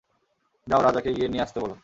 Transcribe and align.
যাও, 0.67 0.81
রাজাকে 0.81 1.09
গিয়ে 1.13 1.27
নিয়ে 1.27 1.43
আসতে 1.43 1.59
বলো। 1.59 1.75